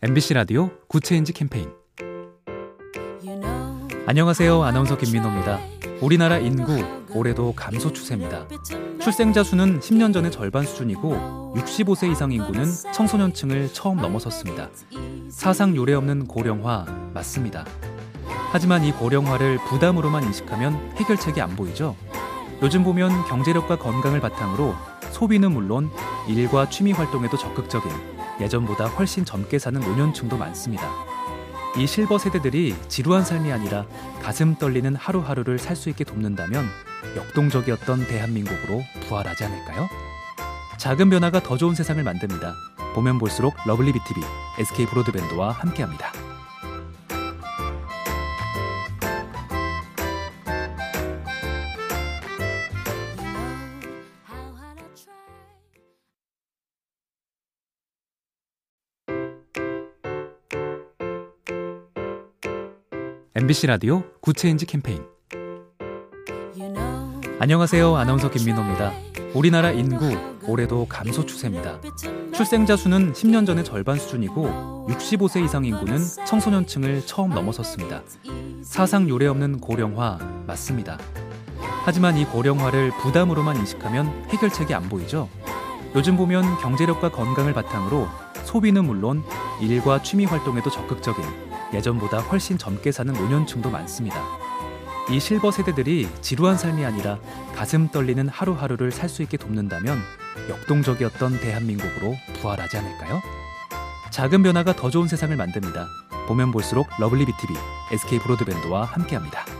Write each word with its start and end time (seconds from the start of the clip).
MBC 0.00 0.34
라디오 0.34 0.70
Good 0.86 1.04
Change 1.04 1.32
캠페인 1.32 1.72
안녕하세요. 4.06 4.62
아나운서 4.62 4.96
김민호입니다. 4.96 5.58
우리나라 6.00 6.38
인구 6.38 6.84
올해도 7.12 7.54
감소 7.56 7.92
추세입니다. 7.92 8.46
출생자 9.00 9.42
수는 9.42 9.80
10년 9.80 10.14
전의 10.14 10.30
절반 10.30 10.64
수준이고 10.64 11.52
65세 11.56 12.12
이상 12.12 12.30
인구는 12.30 12.64
청소년층을 12.94 13.72
처음 13.72 13.96
넘어섰습니다. 13.96 14.68
사상 15.30 15.74
유례 15.74 15.94
없는 15.94 16.28
고령화 16.28 17.10
맞습니다. 17.12 17.66
하지만 18.52 18.84
이 18.84 18.92
고령화를 18.92 19.58
부담으로만 19.66 20.22
인식하면 20.22 20.92
해결책이 20.94 21.40
안 21.40 21.56
보이죠. 21.56 21.96
요즘 22.62 22.84
보면 22.84 23.24
경제력과 23.24 23.78
건강을 23.78 24.20
바탕으로 24.20 24.76
소비는 25.10 25.50
물론 25.50 25.90
일과 26.28 26.70
취미 26.70 26.92
활동에도 26.92 27.36
적극적인 27.36 28.17
예전보다 28.40 28.86
훨씬 28.86 29.24
젊게 29.24 29.58
사는 29.58 29.80
노년층도 29.80 30.36
많습니다. 30.36 30.88
이 31.76 31.86
실버 31.86 32.18
세대들이 32.18 32.74
지루한 32.88 33.24
삶이 33.24 33.52
아니라 33.52 33.84
가슴 34.22 34.56
떨리는 34.56 34.94
하루하루를 34.96 35.58
살 35.58 35.76
수 35.76 35.90
있게 35.90 36.04
돕는다면 36.04 36.66
역동적이었던 37.16 38.06
대한민국으로 38.06 38.82
부활하지 39.06 39.44
않을까요? 39.44 39.88
작은 40.78 41.10
변화가 41.10 41.42
더 41.42 41.56
좋은 41.56 41.74
세상을 41.74 42.02
만듭니다. 42.02 42.54
보면 42.94 43.18
볼수록 43.18 43.54
lovely 43.66 43.92
B 43.92 44.01
tv 44.01 44.20
SK 44.58 44.86
브로드밴드와 44.86 45.50
함께합니다. 45.52 46.12
MBC 63.40 63.68
라디오 63.68 64.02
Good 64.20 64.38
Change 64.38 64.66
캠페인 64.66 65.00
안녕하세요. 67.38 67.94
아나운서 67.94 68.28
김민호입니다. 68.32 68.92
우리나라 69.32 69.70
인구 69.70 70.10
올해도 70.42 70.88
감소 70.88 71.24
추세입니다. 71.24 71.80
출생자 72.34 72.74
수는 72.74 73.12
10년 73.12 73.46
전의 73.46 73.64
절반 73.64 73.96
수준이고 73.96 74.88
65세 74.90 75.44
이상 75.44 75.64
인구는 75.64 75.98
청소년층을 76.26 77.06
처음 77.06 77.30
넘어섰습니다. 77.30 78.02
사상 78.64 79.08
유례 79.08 79.28
없는 79.28 79.60
고령화 79.60 80.18
맞습니다. 80.48 80.98
하지만 81.84 82.16
이 82.16 82.24
고령화를 82.24 82.90
부담으로만 83.00 83.56
인식하면 83.58 84.30
해결책이 84.30 84.74
안 84.74 84.88
보이죠. 84.88 85.28
요즘 85.94 86.16
보면 86.16 86.58
경제력과 86.58 87.12
건강을 87.12 87.54
바탕으로 87.54 88.08
소비는 88.42 88.84
물론 88.84 89.22
일과 89.60 90.02
취미 90.02 90.24
활동에도 90.24 90.70
적극적인 90.70 91.47
예전보다 91.74 92.18
훨씬 92.18 92.58
젊게 92.58 92.92
사는 92.92 93.12
노년층도 93.12 93.70
많습니다. 93.70 94.22
이 95.10 95.18
실버 95.20 95.50
세대들이 95.50 96.08
지루한 96.20 96.58
삶이 96.58 96.84
아니라 96.84 97.18
가슴 97.56 97.88
떨리는 97.88 98.28
하루하루를 98.28 98.92
살 98.92 99.08
수 99.08 99.22
있게 99.22 99.36
돕는다면 99.36 99.98
역동적이었던 100.50 101.40
대한민국으로 101.40 102.14
부활하지 102.40 102.76
않을까요? 102.78 103.20
작은 104.10 104.42
변화가 104.42 104.74
더 104.76 104.90
좋은 104.90 105.08
세상을 105.08 105.34
만듭니다. 105.36 105.86
보면 106.26 106.52
볼수록 106.52 106.88
lovely 106.98 107.24
B 107.24 107.34
tv 107.34 107.54
SK 107.92 108.18
브로드밴드와 108.20 108.84
함께합니다. 108.84 109.57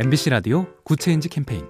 MBC 0.00 0.30
라디오 0.30 0.64
Good 0.84 1.02
Change 1.02 1.28
캠페인 1.28 1.66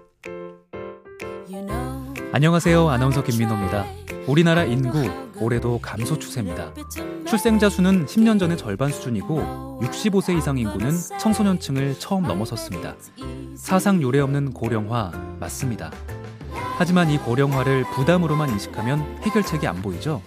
안녕하세요. 2.30 2.86
아나운서 2.86 3.24
김민호입니다. 3.24 3.86
우리나라 4.26 4.64
인구 4.64 5.08
올해도 5.40 5.78
감소 5.80 6.18
추세입니다. 6.18 6.74
출생자 7.26 7.70
수는 7.70 8.04
10년 8.04 8.38
전의 8.38 8.58
절반 8.58 8.92
수준이고 8.92 9.80
65세 9.82 10.36
이상 10.36 10.58
인구는 10.58 10.90
청소년층을 11.18 11.98
처음 11.98 12.24
넘어섰습니다. 12.24 12.96
사상 13.54 14.02
유례 14.02 14.20
없는 14.20 14.52
고령화 14.52 15.10
맞습니다. 15.40 15.90
하지만 16.76 17.08
이 17.08 17.16
고령화를 17.16 17.84
부담으로만 17.94 18.50
인식하면 18.50 19.20
해결책이 19.22 19.66
안 19.66 19.80
보이죠. 19.80 20.20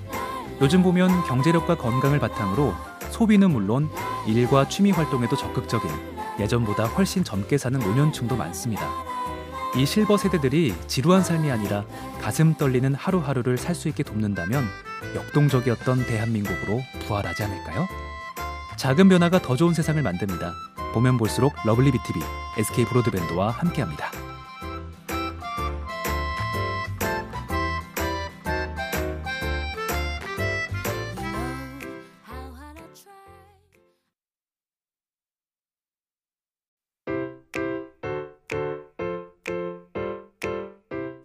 요즘 0.60 0.82
보면 0.82 1.26
경제력과 1.26 1.78
건강을 1.78 2.18
바탕으로 2.18 2.74
소비는 3.12 3.52
물론 3.52 3.90
일과 4.26 4.68
취미 4.68 4.90
활동에도 4.90 5.36
적극적인 5.36 6.21
예전보다 6.42 6.86
훨씬 6.86 7.24
젊게 7.24 7.58
사는 7.58 7.80
노년층도 7.80 8.36
많습니다. 8.36 8.88
이 9.76 9.86
실버 9.86 10.18
세대들이 10.18 10.76
지루한 10.88 11.24
삶이 11.24 11.50
아니라 11.50 11.86
가슴 12.22 12.56
떨리는 12.56 12.94
하루하루를 12.94 13.58
살 13.58 13.74
수 13.74 13.88
있게 13.88 14.04
돕는다면 14.04 14.66
역동적이었던 15.16 16.06
대한민국으로 16.08 16.82
부활하지 17.08 17.44
않을까요? 17.44 17.88
작은 18.78 19.08
변화가 19.10 19.42
더 19.42 19.56
좋은 19.56 19.74
세상을 19.74 20.02
만듭니다. 20.02 20.54
보면 20.94 21.18
볼수록 21.18 21.54
lovely 21.66 21.92
B 21.92 22.01
tv 22.01 22.20
SK 22.58 22.86
브로드밴드와 22.86 23.52
함께합니다. 23.52 24.12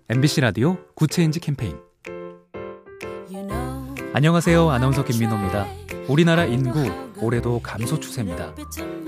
MBC 0.09 0.41
라디오 0.41 0.77
굿 0.95 1.10
체인지 1.10 1.41
캠페인 1.41 1.77
안녕하세요. 4.13 4.71
아나운서 4.71 5.05
김민호입니다. 5.05 5.67
우리나라 6.07 6.45
인구 6.45 6.89
올해도 7.21 7.61
감소 7.61 7.99
추세입니다. 7.99 8.55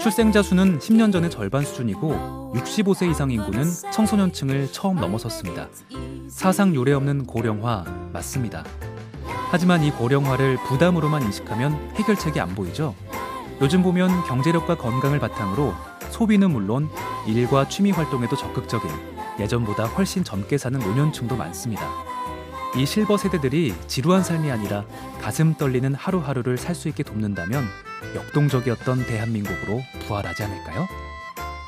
출생자 0.00 0.42
수는 0.42 0.80
10년 0.80 1.12
전의 1.12 1.30
절반 1.30 1.64
수준이고 1.64 2.52
65세 2.56 3.08
이상 3.12 3.30
인구는 3.30 3.62
청소년층을 3.92 4.72
처음 4.72 4.96
넘어섰습니다. 4.96 5.68
사상 6.28 6.74
유례 6.74 6.92
없는 6.94 7.26
고령화 7.26 7.84
맞습니다. 8.12 8.64
하지만 9.52 9.84
이 9.84 9.92
고령화를 9.92 10.56
부담으로만 10.64 11.22
인식하면 11.22 11.92
해결책이 11.94 12.40
안 12.40 12.56
보이죠. 12.56 12.96
요즘 13.60 13.84
보면 13.84 14.24
경제력과 14.24 14.76
건강을 14.76 15.20
바탕으로 15.20 15.74
소비는 16.10 16.50
물론 16.50 16.88
일과 17.28 17.68
취미 17.68 17.92
활동에도 17.92 18.34
적극적인 18.34 19.17
예전보다 19.38 19.84
훨씬 19.84 20.24
젊게 20.24 20.58
사는 20.58 20.78
노년층도 20.78 21.36
많습니다. 21.36 21.88
이 22.76 22.84
실버 22.84 23.16
세대들이 23.16 23.74
지루한 23.86 24.22
삶이 24.22 24.50
아니라 24.50 24.84
가슴 25.22 25.54
떨리는 25.54 25.94
하루하루를 25.94 26.58
살 26.58 26.74
수 26.74 26.88
있게 26.88 27.02
돕는다면 27.02 27.64
역동적이었던 28.14 29.06
대한민국으로 29.06 29.80
부활하지 30.06 30.42
않을까요? 30.44 30.86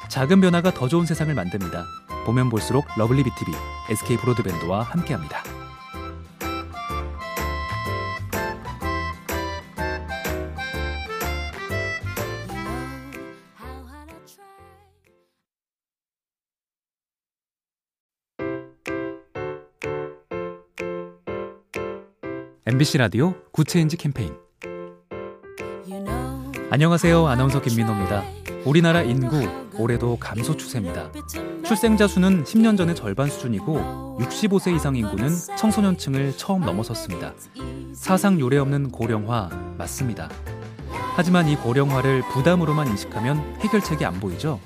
작은 0.08 0.40
변화가 0.40 0.72
더 0.74 0.88
좋은 0.88 1.06
세상을 1.06 1.32
만듭니다. 1.34 1.86
보면 2.26 2.50
볼수록 2.50 2.86
lovely 2.96 3.22
B 3.24 3.34
tv 3.34 3.52
SK 3.90 4.18
브로드밴드와 4.18 4.82
함께합니다. 4.82 5.42
MBC 22.70 22.98
라디오 22.98 23.34
good 23.50 23.69
change 23.69 23.96
캠페인 23.96 24.32
안녕하세요. 26.70 27.26
아나운서 27.26 27.60
김민호입니다. 27.60 28.22
우리나라 28.64 29.02
인구 29.02 29.44
올해도 29.76 30.18
감소 30.20 30.56
추세입니다. 30.56 31.10
출생자 31.64 32.06
수는 32.06 32.44
10년 32.44 32.76
전의 32.76 32.94
절반 32.94 33.28
수준이고 33.28 34.18
65세 34.20 34.76
이상 34.76 34.94
인구는 34.94 35.30
청소년층을 35.58 36.36
처음 36.36 36.60
넘어섰습니다. 36.60 37.34
사상 37.92 38.38
유례 38.38 38.58
없는 38.58 38.92
고령화 38.92 39.48
맞습니다. 39.76 40.30
하지만 41.16 41.48
이 41.48 41.56
고령화를 41.56 42.22
부담으로만 42.28 42.86
인식하면 42.86 43.56
해결책이 43.62 44.04
안 44.04 44.20
보이죠. 44.20 44.60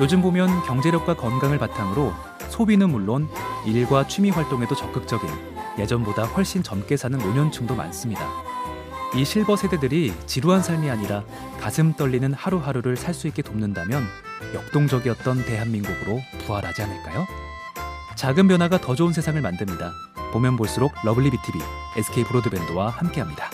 요즘 0.00 0.22
보면 0.22 0.62
경제력과 0.62 1.16
건강을 1.16 1.58
바탕으로 1.58 2.14
소비는 2.48 2.88
물론 2.88 3.28
일과 3.66 4.06
취미 4.08 4.30
활동에도 4.30 4.74
적극적인 4.74 5.53
예전보다 5.78 6.24
훨씬 6.24 6.62
젊게 6.62 6.96
사는 6.96 7.18
노년층도 7.18 7.74
많습니다. 7.74 8.28
이 9.14 9.24
실버 9.24 9.56
세대들이 9.56 10.12
지루한 10.26 10.62
삶이 10.62 10.90
아니라 10.90 11.22
가슴 11.60 11.92
떨리는 11.94 12.32
하루하루를 12.34 12.96
살 12.96 13.14
수 13.14 13.28
있게 13.28 13.42
돕는다면 13.42 14.04
역동적이었던 14.54 15.44
대한민국으로 15.44 16.20
부활하지 16.44 16.82
않을까요? 16.82 17.26
작은 18.16 18.48
변화가 18.48 18.80
더 18.80 18.94
좋은 18.94 19.12
세상을 19.12 19.40
만듭니다. 19.40 19.92
보면 20.32 20.56
볼수록 20.56 20.92
lovely 21.04 21.30
B 21.30 21.39
tv 21.39 21.58
SK 21.96 22.24
브로드밴드와 22.24 22.88
함께합니다. 22.90 23.50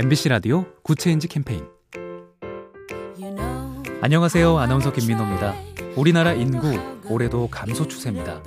MBC 0.00 0.28
라디오 0.28 0.64
good 0.84 1.01
change 1.01 1.26
캠페인 1.26 1.66
안녕하세요. 4.00 4.56
아나운서 4.56 4.92
김민호입니다. 4.92 5.56
우리나라 5.96 6.34
인구 6.34 6.72
올해도 7.10 7.48
감소 7.50 7.88
추세입니다. 7.88 8.40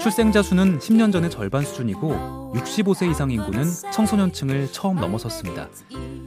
출생자 0.00 0.42
수는 0.42 0.78
10년 0.78 1.12
전의 1.12 1.28
절반 1.28 1.64
수준이고 1.64 2.52
65세 2.54 3.10
이상 3.10 3.32
인구는 3.32 3.64
청소년층을 3.92 4.70
처음 4.70 4.94
넘어섰습니다. 4.94 5.70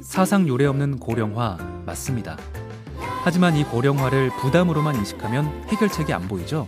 사상 0.01 0.45
유례 0.45 0.65
없는 0.65 0.99
고령화 0.99 1.57
맞습니다. 1.85 2.37
하지만 3.23 3.55
이 3.55 3.63
고령화를 3.63 4.29
부담으로만 4.41 4.97
인식하면 4.97 5.69
해결책이 5.69 6.11
안 6.11 6.27
보이죠. 6.27 6.67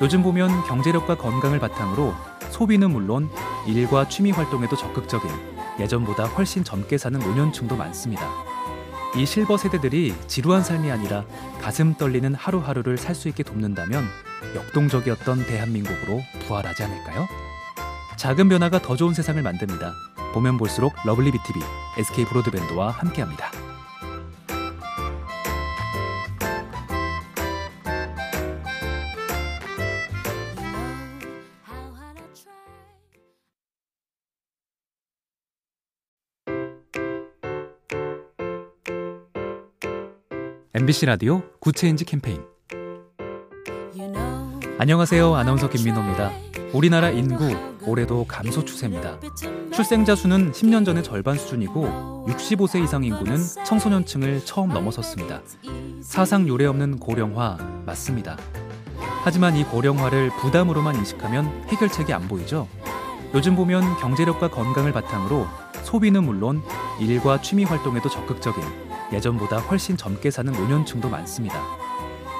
요즘 0.00 0.22
보면 0.22 0.62
경제력과 0.68 1.16
건강을 1.16 1.58
바탕으로 1.58 2.14
소비는 2.50 2.92
물론 2.92 3.28
일과 3.66 4.08
취미 4.08 4.30
활동에도 4.30 4.76
적극적인 4.76 5.51
예전보다 5.80 6.24
훨씬 6.24 6.64
젊게 6.64 6.98
사는 6.98 7.18
노년층도 7.18 7.76
많습니다. 7.76 8.28
이 9.16 9.26
실버 9.26 9.56
세대들이 9.58 10.14
지루한 10.26 10.62
삶이 10.64 10.90
아니라 10.90 11.24
가슴 11.60 11.94
떨리는 11.94 12.34
하루하루를 12.34 12.96
살 12.96 13.14
수 13.14 13.28
있게 13.28 13.42
돕는다면 13.42 14.04
역동적이었던 14.54 15.46
대한민국으로 15.46 16.20
부활하지 16.46 16.82
않을까요? 16.84 17.28
작은 18.16 18.48
변화가 18.48 18.80
더 18.80 18.96
좋은 18.96 19.12
세상을 19.14 19.42
만듭니다. 19.42 19.92
보면 20.32 20.56
볼수록 20.56 20.94
lovely 21.04 21.30
B 21.30 21.40
tv 21.40 21.60
SK 21.98 22.24
브로드밴드와 22.26 22.90
함께합니다. 22.90 23.50
MBC 40.74 41.04
라디오 41.04 41.42
good 41.60 41.78
change 41.78 42.06
캠페인 42.06 42.40
안녕하세요. 44.78 45.34
아나운서 45.34 45.68
김민호입니다. 45.68 46.30
우리나라 46.72 47.10
인구 47.10 47.54
올해도 47.84 48.24
감소 48.26 48.64
추세입니다. 48.64 49.18
출생자 49.74 50.14
수는 50.14 50.52
10년 50.52 50.86
전의 50.86 51.04
절반 51.04 51.36
수준이고 51.36 52.24
65세 52.26 52.82
이상 52.82 53.04
인구는 53.04 53.36
청소년층을 53.66 54.46
처음 54.46 54.70
넘어섰습니다. 54.70 55.42
사상 56.00 56.48
유례 56.48 56.64
없는 56.64 57.00
고령화 57.00 57.58
맞습니다. 57.84 58.38
하지만 59.24 59.54
이 59.56 59.64
고령화를 59.64 60.30
부담으로만 60.40 60.96
인식하면 60.96 61.64
해결책이 61.68 62.14
안 62.14 62.26
보이죠. 62.28 62.66
요즘 63.34 63.56
보면 63.56 63.98
경제력과 63.98 64.48
건강을 64.48 64.92
바탕으로 64.92 65.46
소비는 65.82 66.24
물론 66.24 66.62
일과 66.98 67.42
취미 67.42 67.64
활동에도 67.64 68.08
적극적인 68.08 68.91
예전보다 69.12 69.58
훨씬 69.58 69.96
젊게 69.96 70.30
사는 70.30 70.52
노년층도 70.52 71.08
많습니다. 71.08 71.60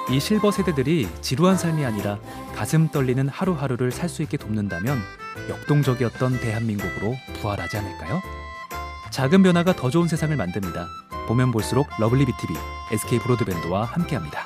이 0.09 0.19
실버 0.19 0.51
세대들이 0.51 1.07
지루한 1.21 1.57
삶이 1.57 1.85
아니라 1.85 2.17
가슴 2.55 2.89
떨리는 2.89 3.29
하루하루를 3.29 3.91
살 3.91 4.09
수 4.09 4.21
있게 4.21 4.37
돕는다면 4.37 4.99
역동적이었던 5.49 6.39
대한민국으로 6.41 7.15
부활하지 7.41 7.77
않을까요? 7.77 8.21
작은 9.11 9.43
변화가 9.43 9.75
더 9.75 9.89
좋은 9.89 10.07
세상을 10.07 10.35
만듭니다. 10.35 10.87
보면 11.27 11.51
볼수록 11.51 11.87
lovely 11.99 12.25
B 12.25 12.34
tv 12.34 12.53
SK 12.91 13.19
브로드밴드와 13.19 13.85
함께합니다. 13.85 14.45